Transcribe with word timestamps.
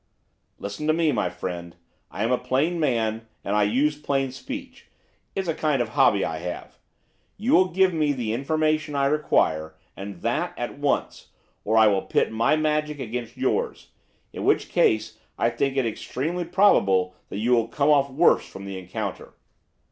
'Listen 0.57 0.87
to 0.87 0.93
me, 0.93 1.11
my 1.11 1.29
friend. 1.29 1.75
I 2.09 2.23
am 2.23 2.31
a 2.31 2.37
plain 2.39 2.79
man, 2.79 3.27
and 3.43 3.55
I 3.55 3.61
use 3.61 4.01
plain 4.01 4.31
speech, 4.31 4.89
it's 5.35 5.47
a 5.47 5.53
kind 5.53 5.79
of 5.79 5.89
hobby 5.89 6.25
I 6.25 6.39
have. 6.39 6.79
You 7.37 7.53
will 7.53 7.67
give 7.67 7.93
me 7.93 8.11
the 8.11 8.33
information 8.33 8.95
I 8.95 9.05
require, 9.05 9.75
and 9.95 10.23
that 10.23 10.55
at 10.57 10.79
once, 10.79 11.27
or 11.63 11.77
I 11.77 11.85
will 11.85 12.01
pit 12.01 12.31
my 12.31 12.55
magic 12.55 12.99
against 12.99 13.37
yours, 13.37 13.89
in 14.33 14.43
which 14.43 14.69
case 14.69 15.19
I 15.37 15.51
think 15.51 15.77
it 15.77 15.85
extremely 15.85 16.45
probable 16.45 17.13
that 17.29 17.37
you 17.37 17.51
will 17.51 17.67
come 17.67 17.89
off 17.91 18.09
worst 18.09 18.49
from 18.49 18.65
the 18.65 18.79
encounter. 18.79 19.35